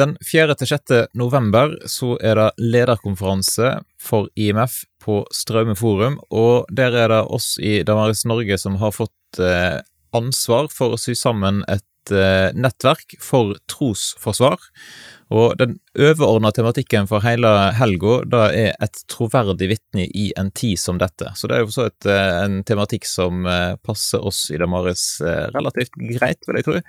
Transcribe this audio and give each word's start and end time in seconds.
Den 0.00 0.16
4.-6. 0.32 1.06
november 1.12 1.74
så 1.84 2.14
er 2.24 2.38
det 2.38 2.48
lederkonferanse 2.72 3.74
for 4.00 4.30
IMF 4.38 4.78
på 5.02 5.18
Straume 5.34 5.74
forum, 5.76 6.16
og 6.32 6.70
der 6.72 6.96
er 6.96 7.12
det 7.12 7.20
oss 7.28 7.58
i 7.60 7.82
Damaris 7.84 8.24
Norge 8.24 8.56
som 8.62 8.78
har 8.80 8.94
fått 8.96 9.40
eh, 9.44 9.76
ansvar 10.16 10.70
for 10.72 10.96
å 10.96 11.00
sy 11.00 11.12
sammen 11.18 11.60
et 11.68 12.14
eh, 12.16 12.48
nettverk 12.56 13.18
for 13.20 13.58
trosforsvar. 13.68 14.56
Og 15.36 15.58
den 15.60 15.76
overordna 15.98 16.54
tematikken 16.56 17.10
for 17.10 17.20
hele 17.26 17.52
helga, 17.76 18.22
er 18.48 18.72
et 18.80 19.04
troverdig 19.12 19.68
vitne 19.74 20.08
i 20.08 20.30
en 20.40 20.48
tid 20.48 20.80
som 20.80 20.96
dette. 21.02 21.28
Så 21.36 21.50
det 21.50 21.58
er 21.58 21.66
jo 21.66 21.74
så 21.76 21.90
et, 21.90 22.08
eh, 22.08 22.34
en 22.46 22.62
tematikk 22.64 23.04
som 23.04 23.44
passer 23.84 24.24
oss 24.24 24.46
i 24.48 24.62
Damaris 24.64 25.10
relativt 25.52 26.00
greit, 26.16 26.40
vil 26.48 26.62
jeg 26.62 26.70
tro. 26.70 26.80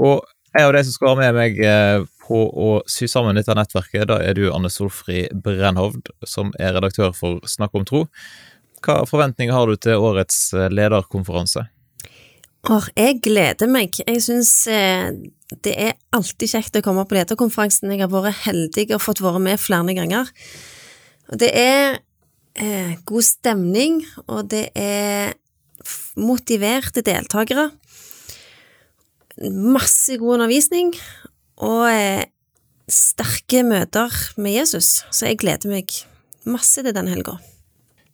Og 0.00 0.22
jeg 0.56 0.64
og 0.64 0.72
de 0.72 0.86
som 0.86 0.96
skal 0.96 1.12
være 1.12 1.26
med 1.26 1.36
meg 1.36 2.08
på 2.28 2.42
å 2.52 2.68
sy 2.90 3.08
sammen 3.10 3.38
dette 3.38 3.56
nettverket, 3.56 4.06
da 4.10 4.20
er 4.20 4.36
du 4.36 4.46
Anne 4.52 4.70
Solfri 4.72 5.24
Brennhovd, 5.32 6.12
som 6.28 6.52
er 6.60 6.76
redaktør 6.76 7.14
for 7.16 7.40
Snakk 7.48 7.74
om 7.78 7.88
tro. 7.88 8.04
Hva 8.84 9.00
forventninger 9.08 9.54
har 9.54 9.66
du 9.66 9.80
til 9.80 10.04
årets 10.04 10.52
lederkonferanse? 10.54 11.64
Or, 12.68 12.84
jeg 12.98 13.20
gleder 13.24 13.70
meg. 13.70 13.96
Jeg 14.02 14.22
syns 14.24 14.52
eh, 14.70 15.12
det 15.64 15.74
er 15.78 15.94
alltid 16.14 16.50
kjekt 16.52 16.78
å 16.80 16.84
komme 16.84 17.06
på 17.08 17.16
lederkonferansen. 17.16 17.92
Jeg 17.94 18.04
har 18.04 18.12
vært 18.12 18.42
heldig 18.44 18.88
og 18.96 19.04
fått 19.04 19.22
være 19.24 19.40
med 19.42 19.62
flere 19.62 19.94
ganger. 19.96 20.32
Det 21.38 21.48
er 21.54 22.00
eh, 22.58 22.96
god 23.08 23.24
stemning, 23.24 24.02
og 24.26 24.50
det 24.52 24.68
er 24.76 25.36
motiverte 26.18 27.04
deltakere. 27.06 27.70
Masse 29.38 30.18
god 30.18 30.40
undervisning, 30.40 30.90
og 31.64 31.86
eh, 31.90 32.24
sterke 32.88 33.62
møter 33.66 34.14
med 34.40 34.56
Jesus. 34.56 35.02
Så 35.10 35.28
jeg 35.28 35.40
gleder 35.42 35.70
meg 35.72 35.92
masse 36.48 36.82
til 36.82 36.94
den 36.94 37.10
helga. 37.10 37.38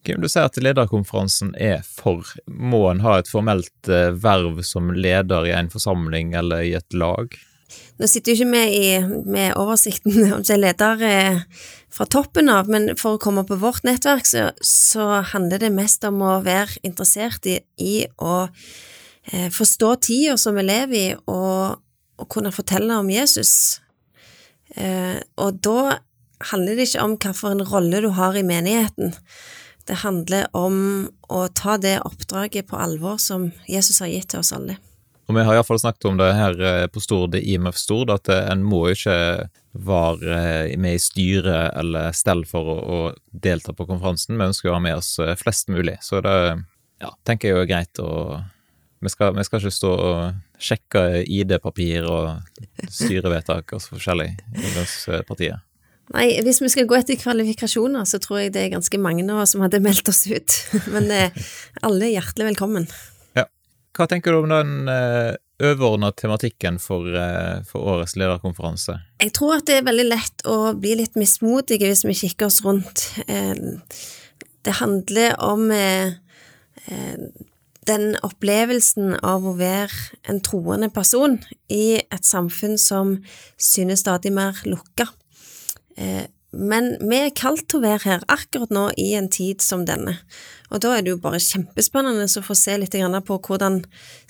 Kim, 0.05 0.21
du 0.21 0.29
sier 0.29 0.51
at 0.51 0.61
lederkonferansen 0.61 1.55
er 1.57 1.81
for. 1.87 2.29
Må 2.45 2.83
en 2.91 3.03
ha 3.05 3.19
et 3.21 3.31
formelt 3.31 3.89
eh, 3.89 4.13
verv 4.13 4.61
som 4.67 4.93
leder 4.93 5.49
i 5.49 5.55
en 5.57 5.71
forsamling 5.73 6.35
eller 6.37 6.65
i 6.67 6.75
et 6.77 6.97
lag? 6.97 7.33
Nå 7.99 8.09
sitter 8.11 8.35
jo 8.35 8.45
ikke 8.45 8.53
vi 8.53 8.65
i, 8.77 8.89
med 9.25 9.57
oversikten 9.61 10.19
om 10.37 10.45
jeg 10.45 10.61
leder 10.61 11.05
eh, 11.09 11.41
fra 11.95 12.09
toppen 12.11 12.51
av, 12.53 12.69
men 12.69 12.93
for 13.01 13.17
å 13.17 13.23
komme 13.23 13.47
på 13.49 13.61
vårt 13.63 13.87
nettverk, 13.87 14.29
så, 14.29 14.51
så 14.61 15.23
handler 15.31 15.63
det 15.63 15.73
mest 15.73 16.05
om 16.09 16.21
å 16.27 16.41
være 16.45 16.83
interessert 16.83 17.47
i, 17.49 17.61
i 17.79 18.03
å 18.19 18.49
forstå 19.25 19.91
tida 20.05 20.35
som 20.37 20.59
vi 20.59 20.67
lever 20.67 20.97
i, 20.99 21.07
og, 21.33 21.79
og 22.21 22.29
kunne 22.31 22.55
fortelle 22.55 22.97
om 23.01 23.11
Jesus. 23.11 23.81
Eh, 24.77 25.21
og 25.41 25.61
da 25.65 25.99
handler 26.51 26.77
det 26.77 26.89
ikke 26.89 27.05
om 27.05 27.19
hvilken 27.19 27.67
rolle 27.69 28.03
du 28.05 28.11
har 28.17 28.37
i 28.37 28.47
menigheten. 28.47 29.15
Det 29.85 30.01
handler 30.01 30.49
om 30.57 31.11
å 31.29 31.45
ta 31.53 31.77
det 31.77 31.99
oppdraget 32.07 32.71
på 32.71 32.81
alvor 32.81 33.19
som 33.21 33.51
Jesus 33.69 34.01
har 34.01 34.13
gitt 34.13 34.31
til 34.33 34.41
oss 34.41 34.55
alle. 34.57 34.79
Og 35.25 35.37
Vi 35.37 35.45
har 35.45 35.57
iallfall 35.57 35.81
snakket 35.81 36.07
om 36.11 36.19
det 36.21 36.33
her 36.37 36.59
eh, 36.61 36.87
på 36.93 37.01
Stord, 37.01 37.37
IMF 37.39 37.79
Stord, 37.81 38.13
at 38.13 38.29
eh, 38.29 38.45
en 38.53 38.65
må 38.65 38.83
ikke 38.93 39.17
være 39.73 40.35
eh, 40.37 40.75
med 40.81 40.99
i 40.99 41.01
styret 41.01 41.73
eller 41.81 42.13
stell 42.17 42.45
for 42.49 42.75
å, 42.75 42.77
å, 42.77 42.99
delta 43.33 43.73
på 43.73 43.87
konferansen. 43.89 44.37
Vi 44.37 44.51
ønsker 44.51 44.71
å 44.71 44.77
ha 44.77 44.83
med 44.85 44.99
oss 45.01 45.17
flest 45.41 45.73
mulig, 45.73 45.97
så 46.05 46.21
det 46.25 46.37
ja, 47.01 47.13
tenker 47.25 47.49
jeg 47.49 47.57
jo 47.57 47.63
er 47.65 47.71
greit. 47.71 48.03
Og 48.05 49.05
vi 49.05 49.13
skal, 49.13 49.33
vi 49.37 49.47
skal 49.49 49.63
ikke 49.63 49.79
stå 49.79 49.95
og 49.95 50.44
sjekke 50.61 51.25
ID-papir 51.25 52.07
og 52.09 52.89
styrevedtak 52.91 53.75
og 53.75 53.83
så 53.83 53.97
forskjellig 53.97 54.33
i 54.35 55.23
partiet? 55.29 55.63
Nei, 56.13 56.27
hvis 56.45 56.61
vi 56.61 56.69
skal 56.69 56.87
gå 56.89 56.99
etter 56.99 57.17
kvalifikasjoner, 57.17 58.05
så 58.07 58.21
tror 58.21 58.43
jeg 58.43 58.53
det 58.55 58.67
er 58.67 58.75
ganske 58.75 58.99
mange 59.01 59.25
av 59.25 59.41
oss 59.45 59.55
som 59.55 59.65
hadde 59.65 59.81
meldt 59.85 60.11
oss 60.13 60.27
ut. 60.29 60.59
Men 60.95 61.09
eh, 61.13 61.47
alle 61.87 62.11
er 62.11 62.19
hjertelig 62.19 62.51
velkommen. 62.53 62.89
Ja. 63.39 63.47
Hva 63.97 64.09
tenker 64.11 64.35
du 64.35 64.43
om 64.43 64.53
den 64.53 64.91
eh, 64.93 65.33
overordna 65.65 66.13
tematikken 66.13 66.79
for, 66.83 67.09
eh, 67.09 67.63
for, 67.69 67.89
årets 67.95 68.19
lederkonferanse? 68.21 68.99
Jeg 69.25 69.33
tror 69.39 69.57
at 69.59 69.71
det 69.71 69.79
er 69.81 69.89
veldig 69.89 70.07
lett 70.11 70.45
å 70.51 70.59
bli 70.77 70.99
litt 71.01 71.17
mismodige 71.17 71.89
hvis 71.89 72.05
vi 72.05 72.19
kikker 72.27 72.51
oss 72.51 72.61
rundt. 72.67 73.07
Eh, 73.27 73.57
det 74.65 74.79
handler 74.81 75.41
om 75.45 75.71
eh, 75.73 76.15
den 77.89 78.15
opplevelsen 78.25 79.19
av 79.23 79.47
å 79.47 79.57
være 79.59 80.19
en 80.31 80.41
troende 80.45 80.91
person 80.93 81.39
i 81.73 81.99
et 82.03 82.25
samfunn 82.27 82.79
som 82.81 83.19
synes 83.61 84.05
stadig 84.05 84.33
mer 84.35 84.61
lukka. 84.69 85.09
Eh, 85.97 86.25
men 86.55 86.93
vi 87.03 87.19
er 87.19 87.33
kalt 87.35 87.67
til 87.69 87.81
å 87.81 87.85
være 87.85 88.05
her 88.05 88.25
akkurat 88.31 88.71
nå 88.75 88.85
i 89.01 89.09
en 89.19 89.27
tid 89.33 89.63
som 89.65 89.83
denne, 89.89 90.17
og 90.71 90.83
da 90.85 90.93
er 90.95 91.05
det 91.05 91.13
jo 91.13 91.21
bare 91.23 91.41
kjempespennende 91.43 92.27
å 92.27 92.45
få 92.45 92.57
se 92.59 92.77
litt 92.79 92.95
på 92.95 93.39
hvordan 93.49 93.81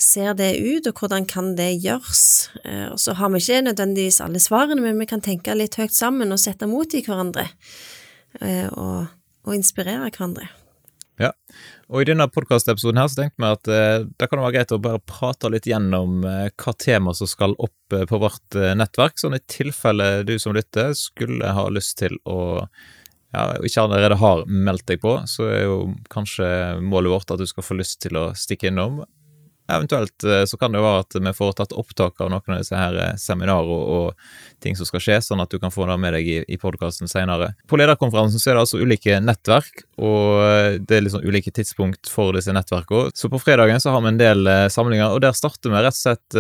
ser 0.01 0.35
det 0.39 0.55
ut, 0.57 0.89
og 0.89 1.01
hvordan 1.01 1.29
kan 1.29 1.55
det 1.57 1.71
gjøres. 1.85 2.51
Eh, 2.65 2.89
og 2.93 2.99
så 3.01 3.15
har 3.19 3.33
vi 3.33 3.41
ikke 3.43 3.63
nødvendigvis 3.69 4.21
alle 4.25 4.41
svarene, 4.41 4.81
men 4.81 4.99
vi 5.01 5.09
kan 5.09 5.25
tenke 5.25 5.57
litt 5.57 5.77
høyt 5.81 5.95
sammen 5.95 6.33
og 6.33 6.41
sette 6.41 6.69
mot 6.69 6.89
i 6.95 7.05
hverandre, 7.05 7.49
eh, 8.41 8.69
og, 8.73 9.07
og 9.45 9.57
inspirere 9.57 10.11
hverandre. 10.11 10.51
Ja, 11.23 11.31
og 11.95 12.03
i 12.03 12.07
denne 12.09 12.27
podkastepisoden 12.27 12.99
her 12.99 13.11
så 13.11 13.21
tenkte 13.21 13.39
vi 13.39 13.51
at 13.55 13.69
eh, 13.71 14.07
det 14.19 14.27
kan 14.31 14.41
være 14.43 14.57
greit 14.57 14.73
å 14.75 14.81
bare 14.83 15.03
prate 15.07 15.51
litt 15.53 15.69
gjennom 15.71 16.25
eh, 16.27 16.49
hva 16.59 16.75
tema 16.75 17.15
som 17.15 17.31
skal 17.31 17.55
opp 17.63 17.95
eh, 17.95 18.03
på 18.11 18.19
vårt 18.19 18.59
eh, 18.59 18.75
nettverk, 18.75 19.21
sånn 19.23 19.39
i 19.39 19.43
tilfelle 19.47 20.25
du 20.27 20.35
som 20.43 20.57
lytter 20.57 20.91
skulle 20.99 21.55
ha 21.55 21.69
lyst 21.71 22.01
til 22.03 22.19
å 22.27 22.67
ja, 23.35 23.47
ikke 23.63 23.85
allerede 23.87 24.19
har 24.19 24.43
meldt 24.47 24.87
deg 24.91 25.03
på, 25.03 25.17
så 25.31 25.47
er 25.51 25.65
jo 25.69 25.79
kanskje 26.11 26.49
målet 26.83 27.15
vårt 27.15 27.35
at 27.35 27.43
du 27.43 27.47
skal 27.51 27.67
få 27.67 27.79
lyst 27.79 28.01
til 28.03 28.19
å 28.19 28.29
stikke 28.39 28.71
innom. 28.71 29.05
Eventuelt 29.69 30.25
eh, 30.25 30.45
så 30.45 30.59
kan 30.61 30.73
det 30.73 30.81
jo 30.81 30.85
være 30.85 31.05
at 31.07 31.17
vi 31.17 31.33
får 31.33 31.55
tatt 31.57 31.73
opptak 31.73 32.21
av 32.21 32.29
noen 32.29 32.53
av 32.53 32.61
disse 32.61 32.77
her 32.77 32.97
eh, 33.01 33.15
seminarer 33.21 33.71
og, 33.71 34.27
ting 34.65 34.77
som 34.77 34.89
skal 34.89 35.01
skje, 35.01 35.17
sånn 35.25 35.41
at 35.41 35.53
du 35.53 35.59
kan 35.61 35.73
få 35.73 35.87
det 35.89 35.97
med 36.01 36.15
deg 36.17 36.29
i, 36.29 36.37
i 36.53 36.59
podkasten 36.61 37.09
senere. 37.09 37.51
På 37.69 37.77
lederkonferansen 37.81 38.41
så 38.41 38.51
er 38.51 38.57
det 38.57 38.65
altså 38.65 38.81
ulike 38.81 39.19
nettverk, 39.25 39.87
og 40.01 40.43
eh, 40.45 40.77
det 40.81 40.99
er 40.99 41.07
liksom 41.07 41.25
ulike 41.25 41.53
tidspunkt 41.53 42.13
for 42.13 42.37
disse 42.37 42.53
nettverkene. 42.53 43.13
Så 43.17 43.33
på 43.33 43.41
fredagen 43.41 43.81
så 43.81 43.95
har 43.95 44.05
vi 44.05 44.13
en 44.13 44.21
del 44.21 44.53
samlinger, 44.73 45.17
og 45.17 45.25
der 45.25 45.37
starter 45.37 45.73
vi 45.73 45.81
rett 45.81 45.97
og 45.97 46.01
slett 46.01 46.39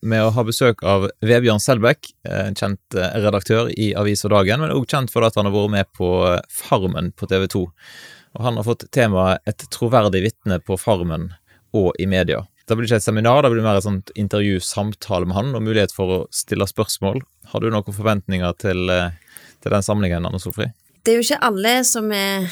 med 0.00 0.24
å 0.24 0.30
ha 0.36 0.44
besøk 0.44 0.84
av 0.86 1.08
Vebjørn 1.24 1.60
Selbekk, 1.60 2.12
en 2.28 2.56
kjent 2.56 2.96
redaktør 2.96 3.68
i 3.72 3.92
Avis 4.00 4.24
og 4.28 4.34
Dagen, 4.36 4.64
men 4.64 4.72
også 4.72 4.96
kjent 4.96 5.12
for 5.12 5.24
at 5.24 5.36
han 5.36 5.48
har 5.48 5.56
vært 5.56 5.74
med 5.76 5.92
på 5.96 6.10
Farmen 6.52 7.12
på 7.16 7.28
TV 7.30 7.48
2. 7.52 7.66
Og 8.38 8.44
han 8.46 8.60
har 8.60 8.66
fått 8.66 8.86
temaet 8.94 9.42
Et 9.48 9.64
troverdig 9.74 10.22
vitne 10.28 10.60
på 10.62 10.76
Farmen 10.78 11.30
og 11.76 11.92
i 11.98 12.06
media. 12.10 12.42
Det 12.66 12.76
blir 12.78 12.86
ikke 12.86 13.00
et 13.00 13.06
seminar, 13.06 13.42
det 13.42 13.50
blir 13.50 13.64
mer 13.64 13.80
et 13.80 13.86
sånt 13.86 14.12
intervju-samtale 14.18 15.26
med 15.26 15.34
han 15.34 15.56
og 15.58 15.64
mulighet 15.66 15.94
for 15.94 16.14
å 16.14 16.18
stille 16.34 16.68
spørsmål. 16.70 17.18
Har 17.50 17.62
du 17.62 17.70
noen 17.70 17.96
forventninger 17.96 18.54
til, 18.62 18.90
eh, 18.90 19.10
til 19.60 19.74
den 19.74 19.82
samlingen, 19.82 20.26
Anne 20.26 20.38
Solfrid? 20.38 20.70
Det 21.02 21.12
er 21.12 21.16
jo 21.16 21.24
ikke 21.24 21.44
alle 21.48 21.72
som 21.88 22.10
er 22.12 22.46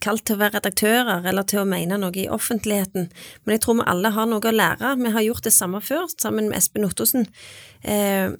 kalt 0.00 0.24
til 0.24 0.38
å 0.38 0.40
være 0.40 0.56
redaktører 0.56 1.26
eller 1.28 1.44
til 1.44 1.60
å 1.60 1.68
mene 1.68 1.98
noe 2.00 2.16
i 2.16 2.28
offentligheten, 2.32 3.10
men 3.44 3.54
jeg 3.54 3.60
tror 3.60 3.76
vi 3.76 3.88
alle 3.92 4.10
har 4.16 4.26
noe 4.26 4.40
å 4.40 4.54
lære. 4.54 4.94
Vi 4.96 5.12
har 5.12 5.26
gjort 5.26 5.44
det 5.44 5.52
samme 5.52 5.82
før, 5.84 6.08
sammen 6.16 6.48
med 6.48 6.56
Espen 6.58 6.88
Ottosen. 6.88 7.28
Eh, 7.84 8.32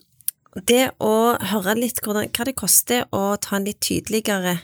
det 0.67 0.91
å 0.99 1.37
høre 1.53 1.77
litt 1.79 2.01
hva 2.03 2.25
det 2.25 2.57
koster 2.59 3.05
å 3.13 3.37
ta 3.39 3.57
en 3.57 3.69
litt 3.69 3.83
tydeligere 3.85 4.59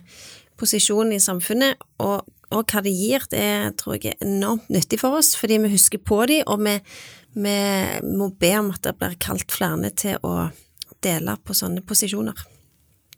posisjon 0.56 1.12
i 1.12 1.21
samfunnet, 1.21 1.76
og 2.00 2.25
og 2.54 2.70
hva 2.70 2.82
det 2.84 2.92
gir, 2.94 3.24
det 3.32 3.76
tror 3.80 3.96
jeg 3.96 4.14
er 4.14 4.26
enormt 4.26 4.68
nyttig 4.70 5.00
for 5.02 5.18
oss, 5.18 5.32
fordi 5.38 5.58
vi 5.64 5.72
husker 5.72 5.98
på 5.98 6.20
de, 6.30 6.42
og 6.46 6.62
vi, 6.62 6.76
vi 7.34 7.56
må 8.06 8.30
be 8.38 8.52
om 8.60 8.70
at 8.74 8.84
det 8.86 8.94
blir 9.00 9.16
kalt 9.22 9.50
flere 9.54 9.90
til 9.98 10.20
å 10.22 10.50
dele 11.04 11.34
på 11.42 11.56
sånne 11.56 11.82
posisjoner. 11.86 12.38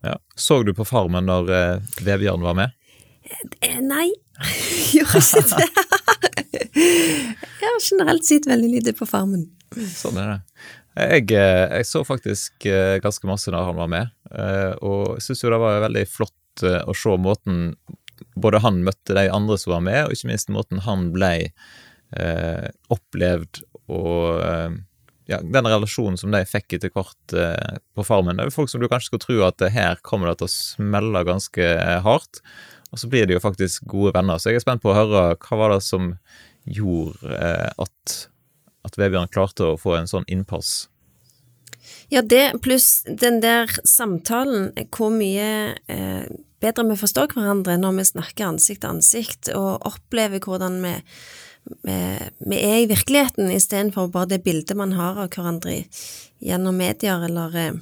Ja. 0.06 0.16
Så 0.34 0.62
du 0.62 0.72
på 0.76 0.86
Farmen 0.86 1.26
når 1.28 1.52
eh, 1.52 2.02
Vebjørn 2.06 2.44
var 2.44 2.56
med? 2.56 2.75
Eh, 3.60 3.80
nei, 3.84 4.08
gjorde 4.96 5.20
ikke 5.20 5.44
det. 5.52 5.69
jeg 6.78 7.69
har 7.69 7.84
generelt 7.84 8.26
sett 8.26 8.48
veldig 8.48 8.72
lite 8.78 8.94
på 8.96 9.08
Farmen. 9.08 9.48
Sånn 9.92 10.20
er 10.22 10.31
det. 10.32 10.40
Jeg, 10.98 11.28
eh, 11.36 11.64
jeg, 11.76 11.86
så 11.90 12.02
faktisk 12.06 12.66
eh, 12.70 12.96
ganske 13.02 13.28
masse 13.28 13.52
når 13.52 13.70
han 13.70 13.78
var 13.78 13.92
med, 13.92 14.14
og 14.84 15.19
jeg 15.19 15.28
syns 15.28 15.44
jo 15.44 15.52
det 15.52 15.60
var 15.62 15.84
veldig 15.86 16.08
flott 16.10 16.34
å 16.64 16.94
se 16.96 17.12
måten 17.22 17.70
både 18.40 18.62
han 18.64 18.82
møtte 18.87 19.17
de 19.17 19.29
andre 19.32 19.58
som 19.61 19.76
var 19.76 19.85
med, 19.87 20.00
og 20.06 20.14
ikke 20.14 20.31
minst 20.31 20.52
måten 20.55 20.82
han 20.87 21.08
ble 21.14 21.32
eh, 21.49 22.69
opplevd 22.93 23.62
og 23.88 24.44
eh, 24.44 24.79
ja, 25.29 25.40
den 25.44 25.69
relasjonen 25.69 26.17
som 26.20 26.32
de 26.32 26.40
fikk 26.49 26.79
etter 26.79 26.93
hvert 26.94 27.37
eh, 27.37 27.79
på 27.96 28.05
Farmen. 28.06 28.38
Det 28.38 28.46
er 28.46 28.50
jo 28.50 28.56
folk 28.56 28.73
som 28.73 28.81
du 28.81 28.88
kanskje 28.88 29.11
skulle 29.11 29.26
tro 29.26 29.38
at 29.46 29.64
her 29.75 30.00
kommer 30.06 30.31
det 30.31 30.38
til 30.40 30.49
å 30.49 30.55
smelle 30.55 31.25
ganske 31.29 31.64
eh, 31.75 31.99
hardt, 32.05 32.43
og 32.88 33.02
så 33.02 33.11
blir 33.12 33.29
de 33.29 33.37
jo 33.37 33.44
faktisk 33.44 33.85
gode 33.90 34.14
venner. 34.17 34.41
Så 34.41 34.49
jeg 34.49 34.62
er 34.62 34.64
spent 34.64 34.81
på 34.81 34.94
å 34.94 34.96
høre 34.96 35.25
hva 35.37 35.61
var 35.61 35.75
det 35.75 35.82
som 35.84 36.14
gjorde 36.69 37.32
eh, 37.37 37.69
at, 37.76 38.17
at 38.88 39.00
Vebjørn 39.00 39.32
klarte 39.32 39.75
å 39.75 39.81
få 39.81 39.99
en 39.99 40.08
sånn 40.11 40.26
innpass 40.29 40.88
Ja, 42.12 42.23
det 42.25 42.61
pluss 42.64 43.02
den 43.08 43.41
der 43.44 43.73
samtalen, 43.84 44.73
hvor 44.94 45.12
mye 45.12 45.76
eh, 45.93 46.25
bedre 46.62 46.87
vi 46.90 46.96
forstår 47.00 47.34
hverandre 47.34 47.76
når 47.81 47.99
vi 47.99 48.08
snakker 48.12 48.49
ansikt 48.49 48.82
til 48.84 48.94
ansikt, 48.94 49.52
og 49.56 49.87
opplever 49.88 50.43
hvordan 50.44 50.81
vi, 50.84 50.94
vi, 51.87 51.99
vi 52.50 52.62
er 52.62 52.81
i 52.82 52.88
virkeligheten, 52.90 53.52
istedenfor 53.55 54.10
bare 54.14 54.34
det 54.34 54.43
bildet 54.46 54.78
man 54.78 54.96
har 54.99 55.20
av 55.25 55.31
hverandre 55.34 55.82
gjennom 56.44 56.78
medier, 56.78 57.25
eller 57.28 57.58
eh, 57.58 57.78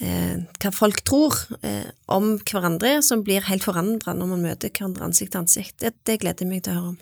eh, 0.00 0.36
hva 0.62 0.74
folk 0.74 1.04
tror 1.08 1.38
eh, 1.62 1.88
om 2.12 2.34
hverandre, 2.40 2.98
som 3.04 3.24
blir 3.24 3.48
helt 3.48 3.64
forandra 3.66 4.16
når 4.16 4.34
man 4.34 4.44
møter 4.50 4.72
hverandre 4.72 5.08
ansikt 5.08 5.34
til 5.34 5.44
ansikt. 5.44 5.78
Det, 5.82 5.96
det 6.08 6.20
gleder 6.24 6.46
jeg 6.46 6.52
meg 6.52 6.64
til 6.66 6.76
å 6.76 6.80
høre 6.80 6.92
om. 6.96 7.00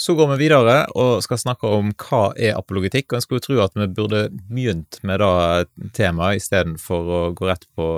Så 0.00 0.14
går 0.16 0.30
vi 0.30 0.46
videre 0.46 0.86
og 0.96 1.18
skal 1.20 1.36
snakke 1.42 1.68
om 1.68 1.90
hva 2.00 2.30
er 2.40 2.56
apologetikk, 2.56 3.10
og 3.10 3.18
en 3.18 3.24
skulle 3.24 3.44
tro 3.44 3.58
at 3.60 3.74
vi 3.76 3.84
burde 3.92 4.22
begynt 4.48 4.96
med 5.04 5.20
det 5.20 5.90
temaet 5.98 6.40
istedenfor 6.40 7.10
å 7.16 7.18
gå 7.36 7.50
rett 7.50 7.66
på, 7.76 7.88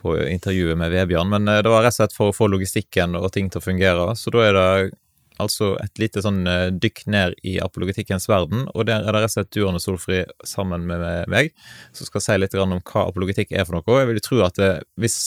på 0.00 0.14
intervjuet 0.32 0.80
med 0.80 0.94
Vebjørn, 0.94 1.34
men 1.34 1.52
eh, 1.52 1.60
det 1.60 1.72
var 1.72 1.84
rett 1.84 1.92
og 1.92 1.98
slett 1.98 2.16
for 2.16 2.32
å 2.32 2.36
få 2.36 2.48
logistikken 2.48 3.18
og 3.20 3.28
ting 3.34 3.52
til 3.52 3.60
å 3.60 3.66
fungere, 3.66 4.08
så 4.16 4.32
da 4.32 4.46
er 4.46 4.56
det 4.56 4.68
altså 5.44 5.74
et 5.82 6.00
lite 6.00 6.24
sånn 6.24 6.40
eh, 6.48 6.70
dykk 6.72 7.04
ned 7.12 7.36
i 7.44 7.58
apologetikkens 7.60 8.30
verden, 8.32 8.64
og 8.72 8.88
der 8.88 9.04
er 9.04 9.12
det 9.12 9.26
rett 9.26 9.34
og 9.34 9.36
slett 9.36 9.52
du, 9.52 9.66
Arne 9.68 9.82
Solfri, 9.84 10.24
sammen 10.48 10.88
med 10.88 11.28
meg, 11.28 11.52
som 11.92 12.08
skal 12.08 12.24
si 12.24 12.38
litt 12.40 12.56
om 12.56 12.78
hva 12.80 13.10
apologetikk 13.10 13.52
er 13.52 13.68
for 13.68 13.76
noe. 13.76 14.00
Jeg 14.00 14.14
vil 14.14 14.24
tro 14.24 14.40
at 14.48 14.64
hvis 14.96 15.26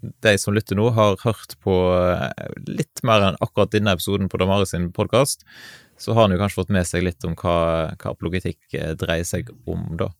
de 0.00 0.38
som 0.38 0.54
lytter 0.54 0.78
nå, 0.78 0.88
har 0.96 1.16
hørt 1.24 1.56
på 1.64 1.74
eh, 1.96 2.46
litt 2.68 3.02
mer 3.06 3.24
enn 3.28 3.40
akkurat 3.44 3.72
denne 3.72 3.94
episoden 3.96 4.30
på 4.30 4.40
Damaris 4.40 4.74
sin 4.74 4.90
podkast, 4.94 5.46
så 5.98 6.14
har 6.14 6.26
han 6.26 6.34
jo 6.34 6.40
kanskje 6.40 6.60
fått 6.60 6.74
med 6.76 6.88
seg 6.88 7.06
litt 7.06 7.24
om 7.26 7.36
hva, 7.38 7.58
hva 7.96 8.12
apologetikk 8.12 8.76
eh, 8.76 8.92
dreier 8.98 9.26
seg 9.26 9.50
om, 9.68 9.88
da. 10.00 10.10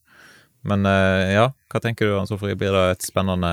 Men 0.66 0.86
eh, 0.88 1.34
ja, 1.36 1.50
hva 1.70 1.82
tenker 1.82 2.08
du, 2.08 2.16
Hans 2.16 2.32
Ofri? 2.34 2.56
Blir 2.58 2.74
det 2.74 2.86
et 2.96 3.06
spennende 3.06 3.52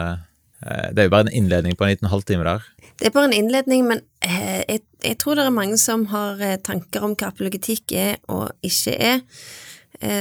Det 0.64 1.02
er 1.02 1.10
jo 1.10 1.12
bare 1.12 1.28
en 1.28 1.36
innledning 1.36 1.75
på 1.75 1.84
en 1.84 1.92
liten 1.92 2.10
halvtime 2.10 2.46
der. 2.48 2.64
Det 2.98 3.10
er 3.10 3.16
bare 3.16 3.28
en 3.28 3.36
innledning, 3.36 3.84
men 3.90 4.00
jeg, 4.24 4.80
jeg 5.04 5.18
tror 5.20 5.36
det 5.36 5.44
er 5.44 5.54
mange 5.54 5.78
som 5.81 6.06
har 6.14 6.40
tanker 6.64 7.04
om 7.04 7.18
hva 7.20 7.34
apologetikk 7.34 7.92
er 8.00 8.16
og 8.31 8.54
ikke 8.64 8.94
er, 8.96 9.20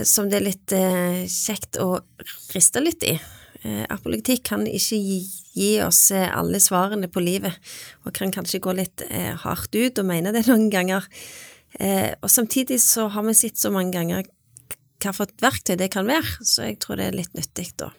som 0.09 0.27
det 0.33 0.41
er 0.41 0.47
litt 0.49 0.75
kjekt 1.31 1.79
å 1.79 1.93
riste 2.57 2.83
litt 2.83 3.07
i. 3.07 3.15
Apologetikk 3.63 4.43
kan 4.49 4.65
ikke 4.67 4.99
gi 4.99 5.21
gi 5.53 5.73
oss 5.85 6.11
eh, 6.11 6.29
alle 6.37 6.61
svarene 6.63 7.09
på 7.13 7.23
livet, 7.23 7.57
og 8.07 8.15
kan 8.17 8.33
kanskje 8.35 8.63
gå 8.63 8.75
litt 8.77 9.05
eh, 9.09 9.33
hardt 9.45 9.75
ut 9.75 10.01
og 10.01 10.09
mene 10.09 10.33
det 10.35 10.47
noen 10.51 10.69
ganger. 10.73 11.09
Eh, 11.81 12.13
og 12.21 12.31
samtidig 12.33 12.81
så 12.85 13.09
har 13.13 13.27
vi 13.27 13.37
sett 13.37 13.61
så 13.61 13.73
mange 13.73 13.95
ganger 13.97 14.29
hva 15.03 15.11
for 15.17 15.27
et 15.27 15.43
verktøy 15.43 15.75
det 15.81 15.91
kan 15.93 16.07
være, 16.07 16.45
så 16.47 16.69
jeg 16.69 16.79
tror 16.83 17.01
det 17.01 17.09
er 17.09 17.17
litt 17.19 17.33
nyttig 17.35 17.73
å 17.83 17.91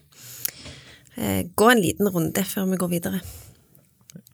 eh, 1.18 1.42
gå 1.51 1.69
en 1.69 1.81
liten 1.83 2.07
runde 2.10 2.45
før 2.48 2.69
vi 2.71 2.80
går 2.80 2.94
videre. 2.94 3.24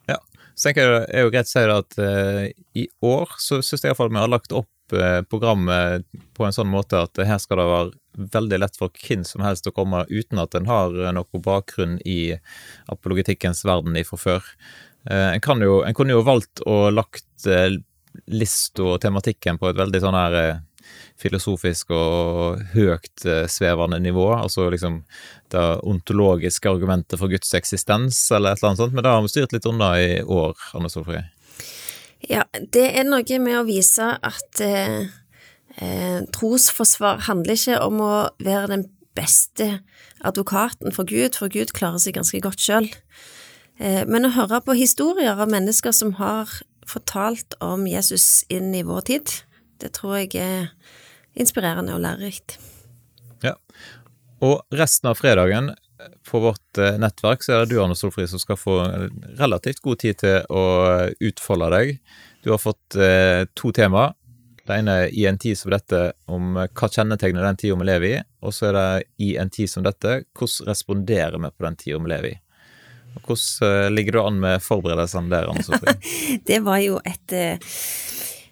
Ja, 0.06 0.20
så 0.54 0.68
tenker 0.68 0.86
jeg 0.86 0.92
det 0.92 1.16
er 1.18 1.26
jo 1.26 1.32
greit 1.34 1.50
å 1.50 1.52
si 1.52 1.64
at 1.74 1.98
eh, 2.04 2.44
i 2.78 2.86
år 3.02 3.34
så 3.42 3.58
syns 3.58 3.82
jeg 3.82 3.90
iallfall 3.90 4.12
vi 4.12 4.22
har 4.22 4.30
lagt 4.30 4.54
opp 4.54 4.70
eh, 4.70 4.79
programmet 5.30 6.06
på 6.36 6.46
en 6.46 6.54
sånn 6.54 6.70
måte 6.70 6.98
at 7.04 7.20
her 7.26 7.38
skal 7.42 7.60
det 7.60 7.66
være 7.70 8.28
veldig 8.34 8.58
lett 8.60 8.78
for 8.78 8.92
hvem 9.06 9.24
som 9.24 9.44
helst 9.44 9.68
å 9.68 9.74
komme 9.74 10.04
uten 10.10 10.40
at 10.42 10.54
en 10.58 10.68
har 10.70 10.94
noe 11.14 11.42
bakgrunn 11.44 11.98
i 12.04 12.36
apologetikkens 12.90 13.64
verden 13.68 13.98
ifra 14.00 14.18
før. 14.20 14.48
Eh, 15.10 15.34
en, 15.34 15.40
kan 15.40 15.62
jo, 15.62 15.80
en 15.86 15.94
kunne 15.96 16.16
jo 16.16 16.24
valgt 16.26 16.62
å 16.68 16.90
lagt 16.92 17.46
eh, 17.48 17.78
lista 18.26 18.84
og 18.84 19.00
tematikken 19.04 19.60
på 19.60 19.70
et 19.70 19.78
veldig 19.78 20.02
sånn 20.02 20.18
her 20.18 20.36
eh, 20.40 20.60
filosofisk 21.20 21.92
og 21.94 22.62
høyt 22.72 23.26
svevende 23.52 23.98
nivå, 24.00 24.24
altså 24.34 24.70
liksom 24.72 25.02
det 25.52 25.64
ontologiske 25.86 26.70
argumentet 26.70 27.20
for 27.20 27.30
Guds 27.30 27.52
eksistens, 27.54 28.18
eller 28.32 28.56
et 28.56 28.62
eller 28.62 28.70
annet 28.70 28.80
sånt, 28.80 28.96
men 28.96 29.04
det 29.04 29.12
har 29.12 29.20
vi 29.22 29.30
styrt 29.30 29.52
litt 29.54 29.68
unna 29.68 29.92
i 30.00 30.08
år, 30.24 30.56
Anne 30.74 30.90
Solfrid. 30.90 31.28
Ja, 32.28 32.44
det 32.52 32.84
er 32.98 33.06
noe 33.08 33.38
med 33.40 33.56
å 33.56 33.64
vise 33.64 34.10
at 34.20 34.60
eh, 34.64 35.08
Eh, 35.80 36.22
trosforsvar 36.34 37.22
handler 37.28 37.56
ikke 37.56 37.78
om 37.80 38.00
å 38.04 38.14
være 38.42 38.72
den 38.72 38.82
beste 39.16 39.78
advokaten 40.26 40.92
for 40.92 41.08
Gud, 41.08 41.38
for 41.38 41.52
Gud 41.52 41.72
klarer 41.76 42.02
seg 42.02 42.18
ganske 42.18 42.40
godt 42.42 42.60
sjøl. 42.60 42.88
Eh, 43.80 44.02
men 44.04 44.26
å 44.26 44.34
høre 44.34 44.60
på 44.66 44.76
historier 44.76 45.38
av 45.38 45.50
mennesker 45.52 45.94
som 45.96 46.16
har 46.18 46.50
fortalt 46.90 47.54
om 47.62 47.86
Jesus 47.88 48.42
inn 48.50 48.74
i 48.74 48.84
vår 48.84 49.06
tid, 49.08 49.32
det 49.80 49.94
tror 49.96 50.18
jeg 50.18 50.34
er 50.42 50.68
inspirerende 51.38 51.94
og 51.94 52.02
lærerikt. 52.04 52.58
Ja, 53.46 53.54
og 54.44 54.66
resten 54.74 55.08
av 55.08 55.20
fredagen 55.20 55.70
på 56.30 56.40
vårt 56.42 56.78
eh, 56.78 56.98
nettverk 57.00 57.44
så 57.44 57.54
er 57.54 57.64
det 57.64 57.74
du, 57.74 57.80
Arne 57.82 57.96
Solfrid, 57.98 58.30
som 58.30 58.42
skal 58.42 58.58
få 58.60 58.78
relativt 59.40 59.82
god 59.84 60.00
tid 60.02 60.20
til 60.22 60.46
å 60.52 60.64
utfolde 61.30 61.70
deg. 61.74 61.94
Du 62.44 62.52
har 62.54 62.62
fått 62.62 62.96
eh, 62.96 63.44
to 63.54 63.72
tema. 63.76 64.10
Det 64.64 64.76
ene 64.78 64.96
er 65.04 65.14
i 65.16 65.24
en 65.26 65.38
tid 65.40 65.58
som 65.58 65.72
dette 65.72 66.12
om 66.30 66.54
hva 66.54 66.88
kjennetegner 66.88 67.42
den 67.42 67.58
tida 67.58 67.78
vi 67.80 67.88
lever 67.88 68.08
i, 68.10 68.20
og 68.46 68.54
så 68.54 68.70
er 68.70 68.76
det 68.76 68.86
i 69.26 69.32
en 69.40 69.50
tid 69.50 69.70
som 69.72 69.84
dette, 69.84 70.20
hvordan 70.36 70.70
responderer 70.70 71.40
vi 71.40 71.50
på 71.50 71.66
den 71.66 71.80
tida 71.80 71.98
vi 71.98 72.12
lever 72.12 72.30
i? 72.30 72.36
Og 73.16 73.24
hvordan 73.26 73.66
eh, 73.66 73.90
ligger 73.96 74.16
du 74.16 74.20
an 74.22 74.38
med 74.42 74.62
forberedelsene 74.62 75.32
der, 75.32 75.50
Anne 75.50 75.64
Solfri? 75.66 75.96
det 76.48 76.60
var 76.66 76.78
jo 76.84 77.00
et 77.02 77.34
eh, 77.34 77.74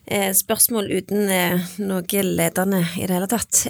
eh, 0.07 0.33
spørsmål 0.35 0.91
uten 0.91 1.31
eh, 1.31 1.69
noe 1.85 2.25
ledende 2.27 2.83
i 2.99 3.07
det 3.07 3.15
hele 3.15 3.31
tatt. 3.31 3.63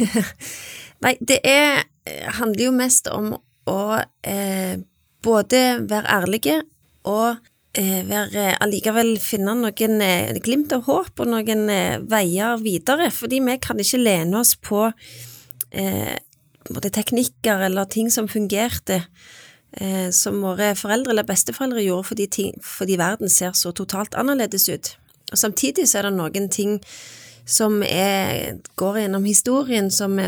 nei, 1.04 1.14
det 1.20 1.40
er, 1.46 1.84
handler 2.06 2.64
jo 2.64 2.72
mest 2.74 3.08
om 3.12 3.34
å 3.68 3.80
eh, 4.26 4.80
både 5.22 5.60
være 5.88 6.14
ærlige 6.20 6.56
og 7.08 7.36
eh, 7.76 8.00
være 8.08 8.54
allikevel 8.62 9.14
finne 9.22 9.54
noen 9.58 10.00
eh, 10.04 10.40
glimt 10.42 10.72
av 10.76 10.86
håp 10.88 11.20
og 11.20 11.30
noen 11.30 11.68
eh, 11.72 11.98
veier 12.00 12.60
videre, 12.62 13.10
fordi 13.14 13.42
vi 13.44 13.58
kan 13.62 13.80
ikke 13.82 14.00
lene 14.00 14.40
oss 14.40 14.56
på 14.56 14.86
eh, 15.70 16.16
både 16.70 16.92
teknikker 16.94 17.66
eller 17.68 17.88
ting 17.90 18.10
som 18.12 18.28
fungerte, 18.30 19.02
eh, 19.76 20.08
som 20.14 20.42
våre 20.44 20.72
foreldre 20.78 21.14
eller 21.14 21.28
besteforeldre 21.28 21.84
gjorde 21.84 22.10
fordi, 22.12 22.26
ting, 22.26 22.58
fordi 22.64 22.98
verden 23.00 23.32
ser 23.32 23.56
så 23.58 23.74
totalt 23.76 24.16
annerledes 24.18 24.68
ut. 24.70 24.94
Og 25.30 25.38
Samtidig 25.38 25.88
så 25.88 26.00
er 26.00 26.08
det 26.08 26.16
noen 26.18 26.48
ting 26.50 26.78
som 27.50 27.80
er, 27.82 28.58
går 28.78 29.04
gjennom 29.04 29.24
historien 29.26 29.90
som 29.90 30.18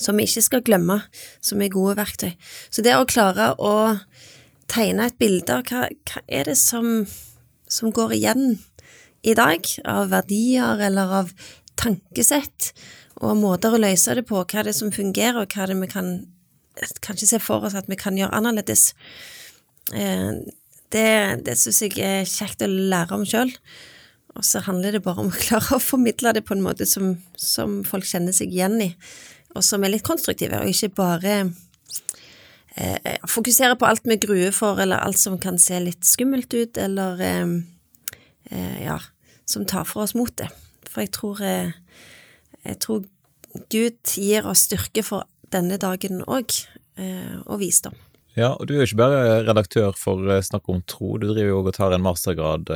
som 0.00 0.18
vi 0.18 0.26
ikke 0.28 0.44
skal 0.44 0.64
glemme, 0.66 1.00
som 1.44 1.62
er 1.62 1.72
gode 1.72 1.96
verktøy. 1.98 2.32
Så 2.70 2.84
det 2.84 2.96
å 2.96 3.06
klare 3.08 3.52
å 3.58 3.74
tegne 4.70 5.08
et 5.08 5.18
bilde 5.20 5.58
av 5.60 5.68
hva, 5.68 5.88
hva 5.90 6.22
er 6.26 6.50
det 6.50 6.56
som, 6.58 7.04
som 7.68 7.92
går 7.94 8.16
igjen 8.18 8.58
i 9.24 9.36
dag, 9.36 9.64
av 9.88 10.10
verdier 10.12 10.82
eller 10.88 11.18
av 11.20 11.32
tankesett, 11.80 12.72
og 13.22 13.38
måter 13.38 13.74
å 13.74 13.80
løse 13.80 14.16
det 14.18 14.26
på, 14.28 14.42
hva 14.42 14.60
er 14.60 14.70
det 14.70 14.76
som 14.76 14.92
fungerer, 14.92 15.44
og 15.44 15.54
hva 15.54 15.64
er 15.64 15.72
det 15.72 15.80
vi 15.82 15.90
kan 15.92 16.14
kanskje 17.04 17.30
se 17.30 17.40
for 17.42 17.64
oss 17.66 17.76
at 17.78 17.88
vi 17.90 17.98
kan 17.98 18.18
gjøre 18.18 18.34
annerledes. 18.34 18.92
Eh, 19.94 20.42
det, 20.94 21.08
det 21.46 21.56
syns 21.58 21.82
jeg 21.84 21.98
er 22.02 22.28
kjekt 22.28 22.64
å 22.64 22.70
lære 22.70 23.16
om 23.16 23.26
sjøl. 23.28 23.52
Og 24.34 24.42
så 24.46 24.62
handler 24.66 24.96
det 24.96 25.04
bare 25.04 25.22
om 25.22 25.30
å 25.30 25.42
klare 25.46 25.78
å 25.78 25.82
formidle 25.82 26.34
det 26.36 26.44
på 26.46 26.56
en 26.56 26.64
måte 26.64 26.88
som, 26.90 27.14
som 27.38 27.82
folk 27.86 28.06
kjenner 28.08 28.34
seg 28.34 28.54
igjen 28.54 28.80
i, 28.82 28.90
og 29.54 29.64
som 29.64 29.84
er 29.84 29.94
litt 29.94 30.06
konstruktive, 30.06 30.60
og 30.60 30.70
ikke 30.70 30.90
bare 30.98 31.34
eh, 32.74 33.16
fokusere 33.30 33.78
på 33.78 33.88
alt 33.88 34.06
vi 34.08 34.18
gruer 34.22 34.54
for, 34.54 34.80
eller 34.82 35.02
alt 35.02 35.20
som 35.20 35.38
kan 35.42 35.58
se 35.62 35.78
litt 35.82 36.04
skummelt 36.06 36.54
ut, 36.54 36.78
eller 36.80 37.22
eh, 37.22 37.56
eh, 38.50 38.78
ja, 38.86 38.98
som 39.46 39.66
tar 39.68 39.86
for 39.88 40.04
oss 40.04 40.16
motet. 40.18 40.52
For 40.90 41.04
jeg 41.04 41.12
tror, 41.14 41.42
eh, 41.42 41.74
jeg 42.64 42.80
tror 42.82 43.04
Gud 43.70 44.16
gir 44.18 44.48
oss 44.50 44.66
styrke 44.66 45.04
for 45.06 45.28
denne 45.54 45.78
dagen 45.78 46.24
òg, 46.26 46.56
eh, 46.98 47.36
og 47.46 47.60
visdom. 47.62 47.94
Ja, 48.34 48.56
og 48.58 48.66
du 48.66 48.74
er 48.74 48.82
jo 48.82 48.88
ikke 48.88 49.04
bare 49.04 49.42
redaktør 49.46 49.94
for 49.94 50.26
eh, 50.26 50.42
Snakk 50.42 50.66
om 50.72 50.82
tro, 50.90 51.14
du 51.22 51.28
driver 51.30 51.52
jo 51.52 51.62
og 51.62 51.74
tar 51.76 51.94
en 51.94 52.02
mastergrad 52.02 52.66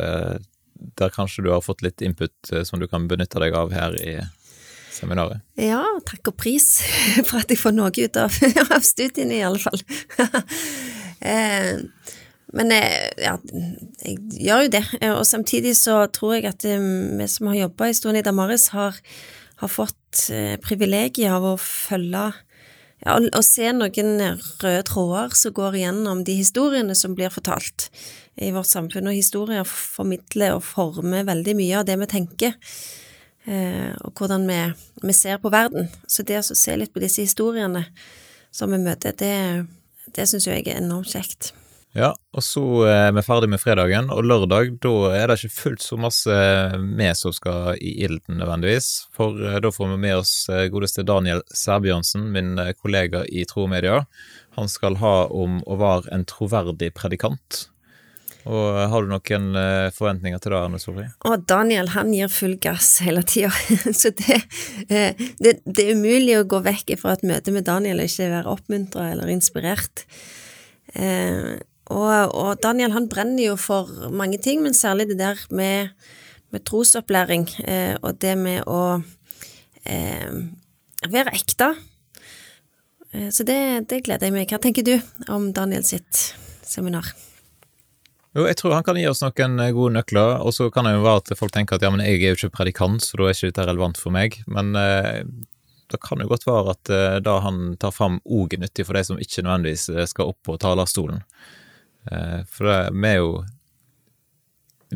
der 0.94 1.10
kanskje 1.10 1.42
du 1.42 1.48
har 1.50 1.64
fått 1.64 1.82
litt 1.82 1.98
input 2.06 2.52
som 2.62 2.78
du 2.78 2.86
kan 2.86 3.08
benytte 3.10 3.40
deg 3.42 3.56
av 3.58 3.72
her 3.74 3.96
i 3.98 4.12
seminaret. 4.98 5.42
Ja, 5.60 5.82
takk 6.08 6.32
og 6.32 6.38
pris 6.40 6.78
for 7.28 7.40
at 7.40 7.52
jeg 7.52 7.60
får 7.60 7.76
noe 7.76 7.92
ut 7.94 8.20
av, 8.20 8.34
av 8.76 8.84
studiene, 8.86 9.38
i 9.38 9.44
alle 9.46 9.62
fall. 9.62 9.82
eh, 11.32 11.78
men 12.56 12.72
eh, 12.72 13.08
ja, 13.20 13.34
jeg 14.02 14.18
gjør 14.48 14.66
jo 14.66 14.74
det, 14.78 14.84
og 15.12 15.24
samtidig 15.28 15.74
så 15.76 16.00
tror 16.14 16.38
jeg 16.38 16.48
at 16.48 16.64
eh, 16.68 16.90
vi 17.18 17.28
som 17.28 17.50
har 17.52 17.64
jobba 17.64 17.90
i 17.90 17.96
Stone 17.96 18.24
Damaris, 18.24 18.70
har, 18.72 18.96
har 19.60 19.72
fått 19.72 20.28
eh, 20.32 20.56
privilegiet 20.64 21.32
av 21.34 21.44
å 21.44 21.56
følge 21.60 22.30
ja, 23.04 23.14
å 23.14 23.42
se 23.46 23.68
noen 23.76 24.38
røde 24.62 24.86
tråder 24.88 25.36
som 25.38 25.54
går 25.54 25.76
igjennom 25.78 26.24
de 26.26 26.38
historiene 26.40 26.96
som 26.98 27.14
blir 27.18 27.30
fortalt 27.30 27.90
i 28.38 28.50
vårt 28.54 28.70
samfunn, 28.70 29.10
og 29.10 29.18
historier 29.18 29.66
formidler 29.68 30.56
og 30.56 30.64
former 30.66 31.26
veldig 31.28 31.54
mye 31.58 31.78
av 31.80 31.86
det 31.88 31.98
vi 32.00 32.10
tenker. 32.10 32.56
Eh, 33.48 33.92
og 34.04 34.12
hvordan 34.18 34.46
vi, 34.48 34.60
vi, 35.02 35.16
ser 35.16 35.40
på 35.42 35.52
verden. 35.52 35.88
Så 36.06 36.24
det 36.28 36.42
å 36.42 36.46
se 36.46 36.76
litt 36.76 36.92
på 36.94 37.02
disse 37.02 37.24
historiene 37.24 37.86
som 38.54 38.72
vi 38.72 38.80
møter, 38.82 39.16
det, 39.16 39.64
det 40.14 40.28
syns 40.28 40.48
jeg 40.48 40.66
er 40.66 40.82
enormt 40.82 41.10
kjekt. 41.12 41.52
Ja, 41.96 42.10
og 42.36 42.44
så 42.44 42.62
er 42.84 43.14
vi 43.16 43.22
ferdig 43.24 43.48
med 43.48 43.62
fredagen, 43.62 44.10
og 44.12 44.26
lørdag 44.28 44.74
da 44.84 44.92
er 45.16 45.30
det 45.30 45.38
ikke 45.38 45.54
fullt 45.54 45.82
så 45.82 45.96
masse 45.96 46.34
vi 46.76 47.08
som 47.16 47.32
skal 47.32 47.80
i 47.80 47.94
ilden 48.04 48.36
nødvendigvis, 48.42 49.08
for 49.16 49.40
eh, 49.40 49.56
da 49.64 49.72
får 49.72 49.94
vi 49.94 49.96
med 50.04 50.18
oss 50.20 50.34
eh, 50.52 50.66
godeste 50.72 51.06
Daniel 51.08 51.40
Sæbjørnsen, 51.48 52.28
min 52.34 52.58
eh, 52.60 52.74
kollega 52.76 53.24
i 53.26 53.46
Tro 53.48 53.66
Media. 53.72 54.02
Han 54.58 54.68
skal 54.68 55.00
ha 55.00 55.14
om 55.32 55.62
å 55.64 55.78
være 55.80 56.12
en 56.12 56.26
troverdig 56.28 56.92
predikant. 56.98 57.64
Og 58.46 58.76
Har 58.92 59.04
du 59.04 59.10
noen 59.10 59.48
forventninger 59.92 60.40
til 60.40 60.54
det, 60.54 60.60
Anne 60.60 60.78
Sofie? 60.80 61.08
Og 61.28 61.42
Daniel 61.50 61.90
han 61.92 62.12
gir 62.14 62.30
full 62.32 62.54
gass 62.62 63.00
hele 63.04 63.24
tida, 63.26 63.50
så 64.00 64.12
det, 64.14 64.38
det, 64.88 65.56
det, 65.66 65.82
er 65.82 65.98
umulig 65.98 66.38
å 66.38 66.46
gå 66.48 66.62
vekk 66.64 66.94
fra 67.00 67.16
et 67.16 67.26
møte 67.28 67.52
med 67.52 67.66
Daniel 67.68 68.00
og 68.00 68.08
ikke 68.08 68.30
være 68.32 68.54
oppmuntra 68.54 69.10
eller 69.12 69.34
inspirert. 69.34 70.06
Og, 71.88 72.34
og, 72.36 72.50
Daniel 72.60 72.92
han 72.92 73.08
brenner 73.08 73.50
jo 73.50 73.58
for 73.60 74.10
mange 74.12 74.40
ting, 74.44 74.60
men 74.64 74.76
særlig 74.76 75.08
det 75.08 75.18
der 75.20 75.40
med, 75.50 75.94
med 76.52 76.64
trosopplæring 76.68 77.48
eh, 77.64 77.94
og 78.02 78.20
det 78.20 78.34
med 78.38 78.68
å 78.68 79.00
eh, 79.88 80.42
være 81.08 81.32
ekte. 81.36 81.72
Eh, 83.12 83.30
så 83.32 83.46
det, 83.48 83.88
det, 83.88 84.02
gleder 84.04 84.28
jeg 84.28 84.36
meg. 84.36 84.52
Hva 84.52 84.60
tenker 84.60 84.84
du 84.84 84.98
om 85.32 85.48
Daniel 85.56 85.86
sitt 85.88 86.28
seminar? 86.60 87.14
Jo, 88.38 88.44
jeg 88.46 88.54
tror 88.60 88.76
han 88.76 88.86
kan 88.86 88.98
gi 89.00 89.06
oss 89.10 89.24
noen 89.24 89.58
eh, 89.58 89.74
gode 89.74 89.96
nøkler, 89.96 90.36
og 90.46 90.54
så 90.54 90.68
kan 90.70 90.86
det 90.86 90.94
jo 90.94 91.02
være 91.02 91.24
at 91.24 91.36
folk 91.40 91.54
tenker 91.54 91.74
at 91.74 91.82
ja, 91.82 91.90
men 91.90 92.04
jeg 92.04 92.20
er 92.22 92.30
jo 92.30 92.38
ikke 92.38 92.54
predikant, 92.60 93.02
så 93.02 93.18
da 93.18 93.26
er 93.26 93.34
ikke 93.34 93.50
dette 93.50 93.66
relevant 93.66 93.98
for 93.98 94.14
meg. 94.14 94.38
Men 94.46 94.70
eh, 94.78 95.24
det 95.90 95.98
kan 96.04 96.22
jo 96.22 96.28
godt 96.30 96.46
være 96.46 96.74
at 96.76 96.92
eh, 96.94 97.18
da 97.24 97.38
han 97.42 97.72
tar 97.82 97.94
fram 97.96 98.20
òg 98.22 98.54
er 98.54 98.62
nyttig 98.62 98.86
for 98.86 98.94
de 98.94 99.02
som 99.08 99.18
ikke 99.18 99.42
nødvendigvis 99.42 99.88
skal 100.12 100.30
opp 100.30 100.38
på 100.46 100.54
talerstolen. 100.62 101.24
Eh, 102.12 102.40
for 102.46 102.68
det, 102.68 102.78
vi 102.94 103.10
er 103.10 103.18
jo 103.20 103.32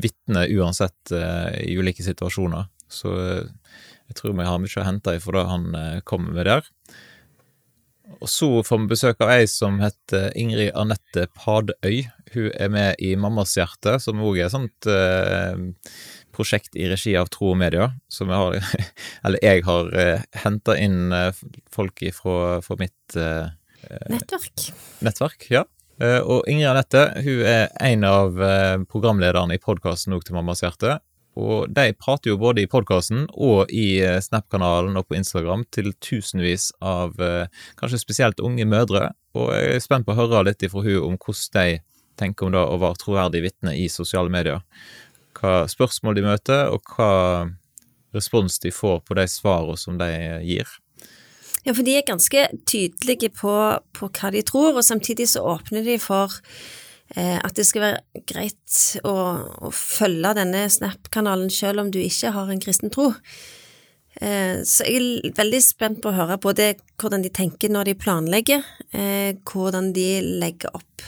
vitner 0.03 0.53
uansett 0.57 1.13
eh, 1.13 1.65
i 1.67 1.77
ulike 1.77 2.05
situasjoner, 2.05 2.69
så 2.89 3.17
eh, 3.21 3.79
jeg 4.09 4.19
tror 4.19 4.37
vi 4.37 4.47
har 4.47 4.61
mye 4.61 4.81
å 4.81 4.87
hente 4.87 5.17
ifra 5.17 5.41
det 5.41 5.49
han 5.49 5.67
kommer 6.09 6.37
med 6.37 6.49
der. 6.49 6.67
Og 8.21 8.29
så 8.31 8.49
får 8.67 8.83
vi 8.83 8.91
besøk 8.93 9.23
av 9.25 9.33
ei 9.35 9.47
som 9.51 9.79
heter 9.83 10.33
Ingrid 10.39 10.73
Anette 10.79 11.29
Padøy. 11.39 12.03
Hun 12.35 12.51
er 12.53 12.73
med 12.73 13.03
i 13.03 13.15
Mammas 13.17 13.55
hjerte, 13.59 13.99
som 14.03 14.23
òg 14.23 14.41
er 14.41 14.49
et 14.49 14.55
sånt 14.55 14.89
eh, 14.91 15.65
prosjekt 16.35 16.77
i 16.77 16.89
regi 16.91 17.17
av 17.19 17.31
Tro 17.33 17.53
og 17.53 17.61
Media. 17.63 17.91
Som 18.13 18.33
jeg 18.33 18.43
har, 18.43 18.87
eller 19.27 19.45
jeg 19.45 19.67
har 19.69 19.93
eh, 20.05 20.25
henta 20.45 20.79
inn 20.81 21.13
folk 21.73 22.05
fra, 22.17 22.81
mitt 22.81 23.19
eh, 23.19 23.53
Nettverk. 24.13 24.69
Nettverk, 25.03 25.49
ja. 25.53 25.65
Eh, 26.03 26.21
og 26.21 26.49
Ingrid 26.51 26.71
Anette 26.71 27.03
hun 27.23 27.43
er 27.47 27.69
en 27.83 28.05
av 28.09 28.39
eh, 28.43 28.77
programlederne 28.91 29.57
i 29.59 29.63
podkasten 29.63 30.17
til 30.23 30.39
Mammas 30.39 30.65
hjerte. 30.65 30.99
Og 31.41 31.71
de 31.73 31.95
prater 31.97 32.33
jo 32.33 32.41
både 32.41 32.65
i 32.65 32.69
podkasten 32.69 33.25
og 33.33 33.71
i 33.73 34.03
eh, 34.05 34.19
Snap-kanalen 34.21 34.99
og 35.01 35.07
på 35.09 35.17
Instagram 35.17 35.65
til 35.73 35.93
tusenvis 36.05 36.71
av 36.85 37.17
kanskje 37.81 38.03
spesielt 38.03 38.43
unge 38.45 38.67
mødre, 38.69 39.13
og 39.33 39.49
jeg 39.57 39.79
er 39.79 39.81
spent 39.85 40.05
på 40.05 40.13
å 40.13 40.19
høre 40.19 40.45
litt 40.51 40.63
ifra 40.67 40.85
hun 40.85 41.07
om 41.13 41.17
hvordan 41.17 41.57
de 41.57 41.81
tenker 42.21 42.47
om 42.47 42.53
det 42.53 42.61
å 42.61 42.79
være 42.83 43.01
troverdig 43.01 43.43
vitne 43.47 43.75
i 43.81 43.89
sosiale 43.89 44.33
medier. 44.33 44.61
Hva 45.39 45.65
spørsmål 45.71 46.19
de 46.19 46.27
møter, 46.27 46.69
og 46.69 46.85
hva 46.93 47.13
respons 48.13 48.61
de 48.61 48.73
får 48.75 49.01
på 49.07 49.17
de 49.17 49.27
svarene 49.31 49.81
som 49.81 49.97
de 50.01 50.11
gir. 50.45 50.69
Ja, 51.63 51.73
for 51.73 51.87
de 51.87 51.95
er 51.97 52.07
ganske 52.07 52.49
tydelige 52.67 53.31
på, 53.39 53.55
på 53.95 54.09
hva 54.11 54.33
de 54.35 54.43
tror, 54.47 54.75
og 54.75 54.85
samtidig 54.85 55.29
så 55.31 55.45
åpner 55.55 55.87
de 55.87 55.99
for 56.03 56.35
eh, 56.35 56.43
at 57.13 57.53
det 57.59 57.67
skal 57.69 57.83
være 57.85 58.23
greit 58.25 58.77
å, 59.05 59.13
å 59.69 59.71
følge 59.77 60.31
denne 60.39 60.63
Snap-kanalen 60.73 61.51
selv 61.53 61.83
om 61.83 61.91
du 61.93 61.99
ikke 62.01 62.31
har 62.33 62.49
en 62.49 62.63
kristen 62.63 62.93
tro. 62.95 63.11
Eh, 64.21 64.61
så 64.69 64.85
jeg 64.85 65.01
er 65.01 65.37
veldig 65.39 65.61
spent 65.65 66.03
på 66.03 66.11
å 66.11 66.17
høre 66.17 66.37
både 66.43 66.75
hvordan 67.01 67.25
de 67.25 67.31
tenker 67.33 67.73
når 67.73 67.91
de 67.91 67.99
planlegger, 67.99 68.65
eh, 68.93 69.39
hvordan 69.49 69.93
de 69.97 70.09
legger 70.43 70.75
opp, 70.77 71.07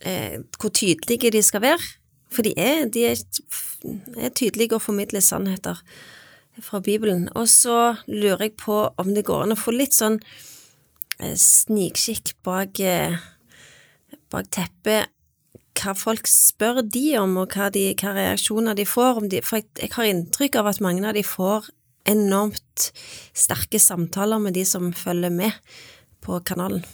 eh, 0.00 0.40
hvor 0.56 0.72
tydelige 0.72 1.30
de 1.30 1.42
skal 1.44 1.64
være. 1.66 1.90
For 2.30 2.46
de 2.46 2.54
er, 2.56 2.86
de 2.88 3.04
er, 3.10 3.20
er 4.16 4.32
tydelige 4.32 4.78
og 4.78 4.82
formidler 4.82 5.20
sannheter 5.20 5.82
fra 6.62 6.80
Bibelen. 6.80 7.28
Og 7.34 7.48
så 7.48 7.96
lurer 8.06 8.48
jeg 8.48 8.56
på 8.56 8.94
om 8.96 9.14
det 9.14 9.26
går 9.26 9.44
an 9.44 9.56
å 9.56 9.58
få 9.58 9.74
litt 9.74 9.96
sånn 9.96 10.20
eh, 11.20 11.36
snikskikk 11.36 12.36
bak, 12.46 12.80
eh, 12.80 13.18
bak 14.32 14.48
teppet 14.54 15.10
hva 15.80 15.94
folk 15.98 16.28
spør 16.30 16.82
de 16.84 17.04
om, 17.20 17.36
og 17.42 17.54
hva, 17.56 17.70
de, 17.74 17.90
hva 17.98 18.14
reaksjoner 18.16 18.78
de 18.78 18.86
får. 18.88 19.22
De, 19.32 19.42
for 19.46 19.60
jeg, 19.60 19.68
jeg, 19.80 19.92
har 19.96 20.10
inntrykk 20.10 20.60
av 20.60 20.70
at 20.72 20.82
mange 20.84 21.06
av 21.08 21.16
de 21.16 21.24
får 21.26 21.70
enormt 22.08 22.90
sterke 23.36 23.80
samtaler 23.82 24.40
med 24.42 24.56
de 24.56 24.64
som 24.68 24.92
følger 24.96 25.32
med 25.34 25.56
på 26.24 26.40
kanalen. 26.46 26.84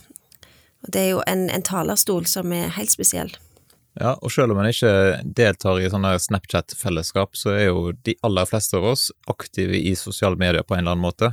Og 0.85 0.93
det 0.95 1.03
er 1.03 1.13
jo 1.15 1.25
en, 1.27 1.49
en 1.51 1.67
talerstol 1.67 2.27
som 2.31 2.53
er 2.55 2.75
helt 2.77 2.93
spesiell. 2.95 3.33
Ja, 3.97 4.13
og 4.21 4.29
selv 4.33 4.53
om 4.53 4.59
man 4.61 4.69
ikke 4.69 5.23
deltar 5.25 5.81
i 5.81 5.89
sånne 5.89 6.13
Snapchat-fellesskap, 6.21 7.33
så 7.39 7.55
er 7.55 7.71
jo 7.71 7.95
de 8.05 8.13
aller 8.27 8.49
fleste 8.49 8.77
av 8.77 8.91
oss 8.93 9.09
aktive 9.33 9.79
i 9.79 9.95
sosiale 9.97 10.37
medier 10.37 10.67
på 10.67 10.77
en 10.77 10.85
eller 10.85 10.99
annen 10.99 11.07
måte. 11.07 11.33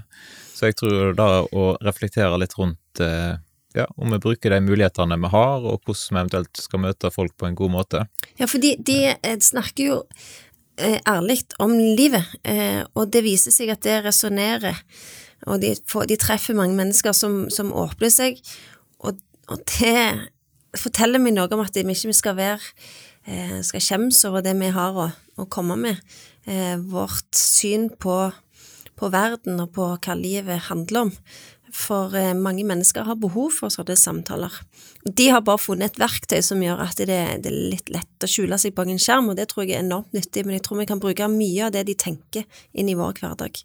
Så 0.55 0.69
jeg 0.69 0.77
tror 0.79 1.11
da 1.17 1.27
å 1.43 1.65
reflektere 1.83 2.39
litt 2.39 2.55
rundt 2.55 3.03
eh, 3.03 3.35
ja, 3.73 3.87
om 3.97 4.13
vi 4.13 4.21
bruker 4.21 4.53
de 4.53 4.61
mulighetene 4.63 5.17
vi 5.21 5.31
har, 5.33 5.65
og 5.65 5.81
hvordan 5.83 6.17
vi 6.17 6.21
eventuelt 6.21 6.63
skal 6.65 6.83
møte 6.85 7.11
folk 7.13 7.35
på 7.37 7.49
en 7.49 7.57
god 7.57 7.73
måte. 7.73 8.05
Ja, 8.39 8.47
for 8.49 8.61
de, 8.61 8.97
eh, 9.13 9.37
snakker 9.41 9.83
jo 9.83 9.99
eh, 10.77 10.99
ærlig 11.09 11.41
om 11.63 11.75
livet, 11.77 12.29
og 12.93 13.11
det 13.13 13.23
viser 13.25 13.53
seg 13.53 13.73
at 13.73 13.83
det 13.85 14.03
resonnerer. 14.05 14.79
Og 15.47 15.59
de, 15.59 15.73
de, 15.75 16.17
treffer 16.17 16.55
mange 16.55 16.77
mennesker 16.77 17.11
som, 17.11 17.49
som 17.51 17.73
åpner 17.75 18.13
seg, 18.13 18.39
og, 19.03 19.19
og 19.51 19.65
det 19.75 20.29
forteller 20.79 21.21
meg 21.21 21.35
noe 21.35 21.51
om 21.53 21.61
at 21.63 21.75
vi 21.75 21.83
ikke 21.83 22.15
skal 22.15 22.37
være 22.37 22.61
eh, 23.27 23.59
skal 23.65 23.83
skjemmes 23.83 24.21
over 24.29 24.43
det 24.45 24.55
vi 24.59 24.71
har 24.73 24.97
å, 24.97 25.09
å 25.11 25.47
komme 25.51 25.77
med. 25.79 25.99
Eh, 26.45 26.75
vårt 26.77 27.37
syn 27.37 27.89
på, 27.89 28.17
på, 28.99 29.11
verden 29.13 29.61
og 29.63 29.73
på 29.75 29.89
hva 29.95 30.17
livet 30.19 30.67
handler 30.69 31.07
om. 31.07 31.13
For 31.73 32.13
eh, 32.15 32.35
mange 32.37 32.65
mennesker 32.69 33.07
har 33.07 33.17
behov 33.17 33.55
for 33.57 33.73
sånne 33.73 33.95
samtaler. 33.97 34.53
De 35.03 35.29
har 35.33 35.41
bare 35.45 35.61
funnet 35.61 35.93
et 35.93 36.01
verktøy 36.03 36.39
som 36.45 36.61
gjør 36.61 36.83
at 36.85 37.01
det, 37.01 37.17
er 37.17 37.41
litt 37.49 37.89
lett 37.93 38.25
å 38.25 38.29
skjule 38.29 38.59
seg 38.61 38.75
bak 38.77 38.91
en 38.93 39.01
skjerm, 39.01 39.31
og 39.31 39.39
det 39.39 39.49
tror 39.49 39.65
jeg 39.65 39.79
er 39.79 39.85
enormt 39.85 40.13
nyttig, 40.13 40.45
men 40.45 40.59
jeg 40.59 40.67
tror 40.67 40.83
vi 40.83 40.87
kan 40.91 41.01
bruke 41.01 41.29
mye 41.33 41.67
av 41.67 41.73
det 41.73 41.87
de 41.89 41.97
tenker, 41.97 42.45
inn 42.77 42.91
i 42.93 42.97
vår 42.99 43.17
hverdag. 43.23 43.63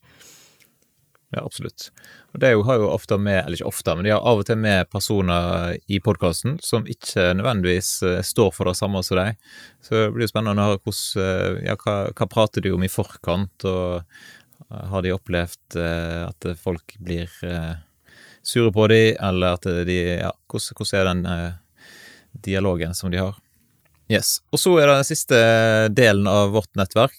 Ja, 1.36 1.42
absolutt. 1.44 1.90
Og 2.32 2.40
det 2.40 2.54
har 2.64 2.78
jo 2.80 2.88
ofte 2.88 3.18
med, 3.20 3.42
eller 3.42 3.58
ikke 3.58 3.68
ofte, 3.68 3.92
men 3.96 4.06
de 4.06 4.14
har 4.14 4.24
av 4.24 4.40
og 4.40 4.46
til 4.48 4.56
med 4.60 4.88
personer 4.88 5.74
i 5.92 6.00
podkasten 6.00 6.56
som 6.64 6.88
ikke 6.88 7.34
nødvendigvis 7.36 7.90
uh, 8.06 8.22
står 8.24 8.54
for 8.56 8.70
det 8.70 8.78
samme 8.80 9.02
som 9.04 9.20
deg. 9.20 9.36
Så 9.84 9.92
det 9.92 10.06
blir 10.14 10.24
jo 10.24 10.30
spennende 10.32 10.64
å 10.64 10.70
høre 10.70 10.80
hvordan, 10.80 11.20
uh, 11.20 11.60
ja, 11.66 11.76
hva, 11.84 11.98
hva, 12.16 12.28
prater 12.32 12.64
de 12.64 12.72
om 12.72 12.86
i 12.86 12.92
forkant, 12.92 13.68
og 13.68 14.00
har 14.68 15.04
de 15.04 15.12
opplevd 15.14 15.76
at 15.78 16.44
folk 16.60 16.96
blir 17.00 17.30
sure 18.42 18.72
på 18.72 18.86
dem, 18.90 19.16
eller 19.20 19.58
at 19.58 19.68
de 19.88 19.98
Ja, 20.18 20.32
hvordan, 20.48 20.78
hvordan 20.78 20.98
er 20.98 21.12
den 21.12 21.58
dialogen 22.44 22.94
som 22.94 23.10
de 23.10 23.20
har? 23.20 23.36
Yes. 24.08 24.38
Og 24.56 24.60
så 24.60 24.72
er 24.80 24.88
det 24.88 24.94
den 24.96 25.06
siste 25.06 25.38
delen 25.92 26.28
av 26.30 26.54
vårt 26.54 26.70
nettverk. 26.80 27.18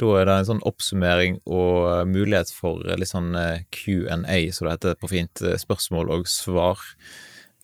Da 0.00 0.08
er 0.18 0.26
det 0.26 0.34
en 0.34 0.48
sånn 0.48 0.64
oppsummering 0.66 1.38
og 1.46 2.08
mulighet 2.10 2.50
for 2.50 2.82
litt 2.98 3.12
sånn 3.12 3.36
eh, 3.38 3.62
Q&A, 3.70 4.40
som 4.50 4.66
det 4.66 4.74
heter 4.74 4.98
på 4.98 5.10
fint. 5.12 5.44
Eh, 5.44 5.54
spørsmål 5.60 6.10
og 6.10 6.26
svar. 6.30 6.82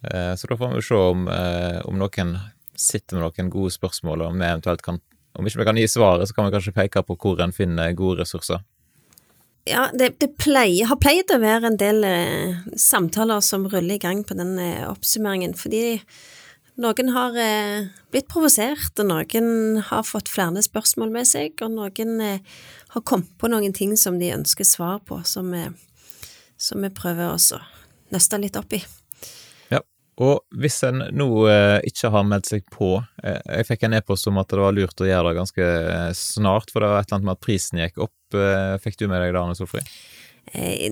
Eh, 0.06 0.34
så 0.38 0.50
da 0.50 0.58
får 0.60 0.76
vi 0.76 0.84
se 0.86 1.00
om, 1.10 1.26
om 1.90 1.98
noen 1.98 2.36
sitter 2.78 3.18
med 3.18 3.26
noen 3.26 3.50
gode 3.52 3.74
spørsmål, 3.74 4.22
og 4.22 4.32
om 4.32 4.38
vi 4.38 4.52
eventuelt 4.52 4.86
kan 4.86 5.02
Om 5.38 5.46
ikke 5.46 5.60
vi 5.60 5.64
kan 5.64 5.78
gi 5.78 5.86
svaret, 5.86 6.26
så 6.26 6.34
kan 6.34 6.48
vi 6.48 6.50
kanskje 6.56 6.72
peke 6.74 7.02
på 7.06 7.14
hvor 7.14 7.38
en 7.40 7.52
finner 7.54 7.92
gode 7.94 8.24
ressurser. 8.24 8.64
Ja, 9.68 9.90
det, 9.92 10.14
det 10.22 10.32
pleier, 10.40 10.88
har 10.88 10.98
pleid 11.00 11.30
å 11.34 11.40
være 11.42 11.68
en 11.68 11.78
del 11.80 12.04
eh, 12.06 12.60
samtaler 12.80 13.42
som 13.44 13.66
ruller 13.68 13.98
i 13.98 14.02
gang 14.02 14.22
på 14.24 14.36
den 14.38 14.54
eh, 14.58 14.86
oppsummeringen, 14.88 15.52
fordi 15.58 16.00
noen 16.80 17.12
har 17.12 17.36
eh, 17.36 17.90
blitt 18.12 18.30
provosert, 18.32 18.94
og 19.02 19.10
noen 19.10 19.82
har 19.90 20.06
fått 20.08 20.32
flere 20.32 20.62
spørsmål 20.64 21.12
med 21.12 21.28
seg, 21.28 21.60
og 21.60 21.76
noen 21.76 22.16
eh, 22.24 22.62
har 22.94 23.04
kommet 23.04 23.36
på 23.36 23.50
noen 23.52 23.76
ting 23.76 23.92
som 24.00 24.16
de 24.22 24.32
ønsker 24.32 24.64
svar 24.64 25.02
på, 25.04 25.20
som 25.28 25.52
vi, 25.52 25.66
som 26.56 26.80
vi 26.80 26.92
prøver 26.96 27.34
å 27.34 27.60
nøste 28.14 28.40
litt 28.40 28.56
opp 28.56 28.72
i. 28.78 28.80
Og 30.20 30.60
hvis 30.60 30.82
en 30.84 31.00
nå 31.16 31.28
eh, 31.48 31.78
ikke 31.88 32.10
har 32.12 32.26
meldt 32.28 32.50
seg 32.50 32.64
på 32.72 32.92
eh, 33.24 33.38
Jeg 33.56 33.68
fikk 33.70 33.86
en 33.86 33.96
e-post 33.96 34.28
om 34.28 34.40
at 34.42 34.50
det 34.52 34.60
var 34.60 34.74
lurt 34.76 35.00
å 35.00 35.08
gjøre 35.08 35.30
det 35.30 35.38
ganske 35.38 35.66
eh, 35.66 36.08
snart, 36.16 36.72
for 36.72 36.84
det 36.84 36.90
var 36.92 37.00
et 37.00 37.08
eller 37.08 37.20
annet 37.20 37.28
med 37.30 37.38
at 37.38 37.44
prisen 37.46 37.80
gikk 37.80 38.02
opp. 38.04 38.36
Eh, 38.36 38.74
fikk 38.84 39.00
du 39.00 39.06
med 39.08 39.22
deg 39.24 39.32
det, 39.32 39.40
Anne 39.40 39.56
Solfrid? 39.56 39.88
Eh, 40.52 40.90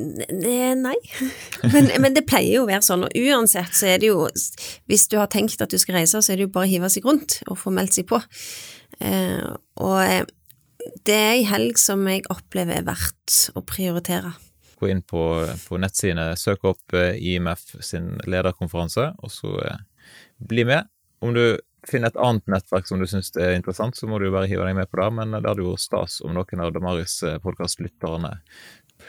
nei, 0.79 0.97
men, 1.75 1.91
men 2.01 2.17
det 2.17 2.25
pleier 2.29 2.61
jo 2.61 2.65
å 2.65 2.71
være 2.71 2.85
sånn, 2.87 3.05
og 3.09 3.21
uansett 3.21 3.75
så 3.75 3.89
er 3.91 4.01
det 4.01 4.13
jo 4.13 4.27
Hvis 4.87 5.09
du 5.11 5.17
har 5.19 5.31
tenkt 5.33 5.61
at 5.65 5.73
du 5.73 5.79
skal 5.81 5.99
reise, 5.99 6.21
så 6.23 6.33
er 6.33 6.41
det 6.41 6.49
jo 6.49 6.55
bare 6.55 6.69
å 6.69 6.73
hive 6.73 6.93
seg 6.93 7.09
rundt 7.09 7.41
og 7.49 7.61
få 7.61 7.75
meldt 7.75 7.99
seg 7.99 8.09
på. 8.09 8.23
Eh, 9.05 9.45
og 9.83 10.33
det 11.05 11.17
er 11.17 11.33
ei 11.37 11.49
helg 11.49 11.81
som 11.81 12.07
jeg 12.09 12.25
opplever 12.33 12.81
er 12.81 12.87
verdt 12.87 13.51
å 13.59 13.65
prioritere. 13.67 14.33
Gå 14.79 14.91
inn 14.93 15.03
på, 15.03 15.23
på 15.67 15.81
nettsidene, 15.83 16.33
søk 16.39 16.67
opp 16.71 16.95
eh, 16.97 17.17
IMF 17.19 17.73
sin 17.85 18.15
lederkonferanse, 18.31 19.11
og 19.19 19.33
så 19.35 19.55
eh, 19.67 19.81
bli 20.39 20.67
med. 20.69 20.87
Om 21.25 21.35
du 21.35 21.45
finner 21.89 22.13
et 22.13 22.21
annet 22.23 22.47
nettverk 22.51 22.87
som 22.87 23.01
du 23.01 23.07
syns 23.11 23.33
er 23.39 23.57
interessant, 23.57 23.97
så 23.99 24.07
må 24.11 24.19
du 24.19 24.29
jo 24.29 24.35
bare 24.35 24.51
hive 24.51 24.67
deg 24.67 24.77
med 24.79 24.91
på 24.91 25.01
det, 25.01 25.09
men 25.19 25.35
det 25.35 25.47
hadde 25.47 25.65
jo 25.65 25.73
vært 25.73 25.87
stas 25.87 26.21
om 26.27 26.35
noen 26.37 26.63
av 26.63 26.75
Damaris 26.75 27.21
podkastlytterne 27.43 28.37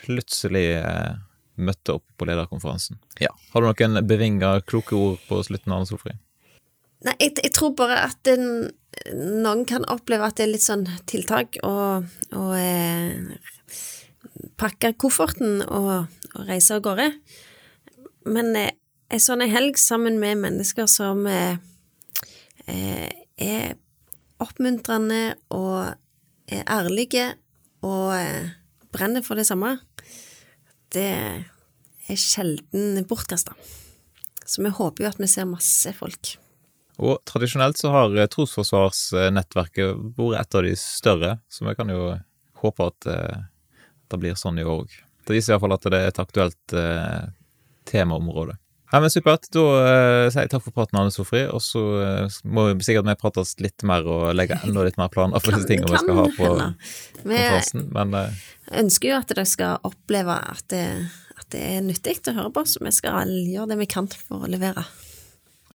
plutselig 0.04 0.80
eh, 0.80 1.14
møtte 1.60 1.98
opp 1.98 2.06
på 2.18 2.28
lederkonferansen. 2.30 3.00
Ja. 3.22 3.32
Har 3.54 3.64
du 3.64 3.70
noen 3.70 4.02
bevinga 4.08 4.60
kloke 4.68 4.98
ord 4.98 5.22
på 5.28 5.42
slutten, 5.46 5.74
Arne 5.76 5.90
Solfrid? 5.90 6.20
Nei, 7.06 7.16
jeg, 7.22 7.38
jeg 7.40 7.54
tror 7.56 7.76
bare 7.80 8.02
at 8.10 8.20
den, 8.28 8.72
noen 9.16 9.64
kan 9.68 9.88
oppleve 9.92 10.28
at 10.28 10.40
det 10.40 10.48
er 10.48 10.54
litt 10.54 10.66
sånn 10.66 10.86
tiltak 11.08 11.60
og, 11.64 12.10
å, 12.36 12.46
eh, 12.60 13.16
pakke 14.60 14.94
kofferten 15.00 15.64
og, 15.66 16.10
og 16.36 16.50
reiser 16.50 16.80
av 16.80 16.86
gårde. 16.88 17.10
Men 18.30 18.52
eh, 18.60 18.74
en 19.10 19.24
sånn 19.24 19.46
helg 19.50 19.80
sammen 19.82 20.20
med 20.22 20.42
mennesker 20.44 20.90
som 20.92 21.26
eh, 21.30 21.58
eh, 22.68 23.10
er 23.40 23.78
oppmuntrende 24.40 25.40
og 25.56 25.96
er 26.50 26.66
ærlige 26.70 27.32
og 27.86 28.14
eh, 28.18 28.52
brenner 28.94 29.24
for 29.26 29.40
det 29.40 29.48
samme, 29.48 29.78
det 30.94 31.10
er 32.10 32.20
sjelden 32.20 33.04
bortkasta. 33.08 33.54
Så 34.50 34.64
vi 34.66 34.72
håper 34.74 35.06
jo 35.06 35.12
at 35.12 35.20
vi 35.22 35.30
ser 35.30 35.50
masse 35.50 35.94
folk. 35.98 36.34
Og 37.00 37.22
tradisjonelt 37.30 37.80
så 37.80 37.94
har 37.94 38.18
eh, 38.18 38.28
Trosforsvarsnettverket 38.32 40.18
vært 40.18 40.42
et 40.42 40.58
av 40.60 40.66
de 40.66 40.74
større, 40.80 41.38
så 41.48 41.68
vi 41.68 41.76
kan 41.78 41.94
jo 41.94 42.12
håpe 42.64 42.90
at 42.92 43.10
eh, 43.14 43.46
det 44.12 44.22
blir 44.22 44.40
sånn 44.40 44.60
i 44.62 44.66
år 44.66 44.84
òg. 44.84 44.98
Det 45.28 45.36
viser 45.36 45.54
iallfall 45.54 45.76
at 45.76 45.86
det 45.86 46.00
er 46.00 46.10
et 46.10 46.22
aktuelt 46.22 46.76
eh, 46.78 47.30
temaområde. 47.90 48.58
Ja, 48.92 49.00
men 49.00 49.12
Supert. 49.14 49.46
Da 49.54 49.64
eh, 49.78 50.28
sier 50.34 50.48
jeg 50.48 50.52
takk 50.54 50.64
for 50.66 50.74
praten, 50.74 50.98
Anne 50.98 51.14
Sofri. 51.14 51.44
Og 51.54 51.62
så 51.62 51.84
eh, 52.02 52.38
må 52.50 52.66
vi 52.72 52.86
sikkert 52.88 53.06
vi 53.06 53.18
prates 53.22 53.54
litt 53.62 53.86
mer 53.86 54.08
og 54.10 54.32
legge 54.38 54.58
enda 54.66 54.86
litt 54.88 54.98
mer 54.98 55.12
planer 55.14 55.42
for 55.44 55.54
disse 55.54 55.70
tingene 55.70 55.94
vi 55.94 56.02
skal 56.02 56.18
ha 56.18 56.26
på 56.34 56.50
konferansen. 57.22 57.86
Men 57.94 58.18
eh, 58.18 58.40
ønsker 58.82 59.12
jo 59.12 59.20
at 59.20 59.30
dere 59.30 59.46
skal 59.50 59.86
oppleve 59.86 60.40
at 60.56 60.66
det, 60.74 60.86
at 61.38 61.52
det 61.54 61.62
er 61.76 61.86
nyttig 61.86 62.18
å 62.32 62.38
høre 62.40 62.54
på, 62.56 62.66
så 62.66 62.82
vi 62.82 62.96
skal 62.96 63.30
gjøre 63.30 63.70
det 63.74 63.80
vi 63.84 63.90
kan 63.94 64.10
for 64.10 64.48
å 64.48 64.50
levere. 64.50 64.88